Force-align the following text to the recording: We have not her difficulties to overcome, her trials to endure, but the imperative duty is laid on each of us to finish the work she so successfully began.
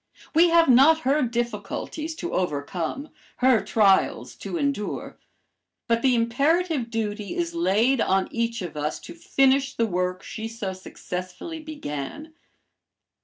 We 0.33 0.49
have 0.49 0.67
not 0.67 1.01
her 1.01 1.21
difficulties 1.21 2.15
to 2.15 2.33
overcome, 2.33 3.09
her 3.37 3.61
trials 3.63 4.33
to 4.37 4.57
endure, 4.57 5.19
but 5.87 6.01
the 6.01 6.15
imperative 6.15 6.89
duty 6.89 7.35
is 7.35 7.53
laid 7.53 8.01
on 8.01 8.27
each 8.31 8.63
of 8.63 8.75
us 8.75 8.99
to 9.01 9.13
finish 9.13 9.75
the 9.75 9.85
work 9.85 10.23
she 10.23 10.47
so 10.47 10.73
successfully 10.73 11.59
began. 11.59 12.33